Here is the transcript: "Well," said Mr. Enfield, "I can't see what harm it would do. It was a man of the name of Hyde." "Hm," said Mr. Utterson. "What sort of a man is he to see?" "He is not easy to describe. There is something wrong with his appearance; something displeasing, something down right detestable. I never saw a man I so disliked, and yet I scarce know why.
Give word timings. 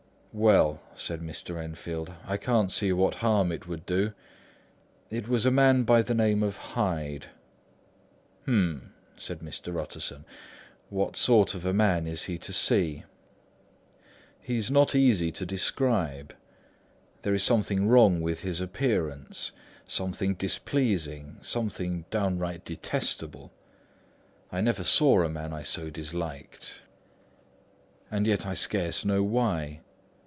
"Well," 0.33 0.81
said 0.95 1.19
Mr. 1.19 1.61
Enfield, 1.61 2.13
"I 2.25 2.37
can't 2.37 2.71
see 2.71 2.93
what 2.93 3.15
harm 3.15 3.51
it 3.51 3.67
would 3.67 3.85
do. 3.85 4.13
It 5.09 5.27
was 5.27 5.45
a 5.45 5.51
man 5.51 5.83
of 5.85 6.05
the 6.05 6.13
name 6.13 6.41
of 6.41 6.55
Hyde." 6.55 7.25
"Hm," 8.45 8.93
said 9.17 9.41
Mr. 9.41 9.77
Utterson. 9.77 10.23
"What 10.89 11.17
sort 11.17 11.53
of 11.53 11.65
a 11.65 11.73
man 11.73 12.07
is 12.07 12.23
he 12.23 12.37
to 12.37 12.53
see?" 12.53 13.03
"He 14.39 14.55
is 14.55 14.71
not 14.71 14.95
easy 14.95 15.33
to 15.33 15.45
describe. 15.45 16.33
There 17.23 17.33
is 17.33 17.43
something 17.43 17.89
wrong 17.89 18.21
with 18.21 18.39
his 18.39 18.61
appearance; 18.61 19.51
something 19.85 20.35
displeasing, 20.35 21.39
something 21.41 22.05
down 22.09 22.39
right 22.39 22.63
detestable. 22.63 23.51
I 24.49 24.61
never 24.61 24.85
saw 24.85 25.23
a 25.23 25.27
man 25.29 25.51
I 25.51 25.63
so 25.63 25.89
disliked, 25.89 26.83
and 28.09 28.25
yet 28.25 28.45
I 28.45 28.53
scarce 28.53 29.03
know 29.03 29.23
why. 29.23 29.81